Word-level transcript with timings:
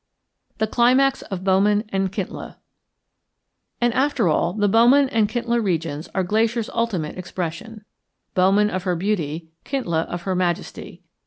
THE 0.57 0.65
CLIMAX 0.65 1.21
OF 1.29 1.43
BOWMAN 1.43 1.83
AND 1.89 2.11
KINTLA 2.11 2.57
And, 3.79 3.93
after 3.93 4.27
all, 4.27 4.53
the 4.53 4.67
Bowman 4.67 5.07
and 5.09 5.29
Kintla 5.29 5.61
regions 5.63 6.09
are 6.15 6.23
Glacier's 6.23 6.71
ultimate 6.71 7.19
expression, 7.19 7.85
Bowman 8.33 8.71
of 8.71 8.81
her 8.81 8.95
beauty, 8.95 9.51
Kintla 9.63 10.05
of 10.09 10.23
her 10.23 10.33
majesty. 10.33 11.03